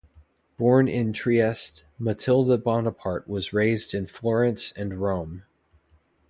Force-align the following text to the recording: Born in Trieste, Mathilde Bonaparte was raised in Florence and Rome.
Born 0.57 0.87
in 0.87 1.13
Trieste, 1.13 1.85
Mathilde 1.99 2.63
Bonaparte 2.63 3.27
was 3.27 3.53
raised 3.53 3.93
in 3.93 4.07
Florence 4.07 4.71
and 4.71 4.97
Rome. 4.99 5.43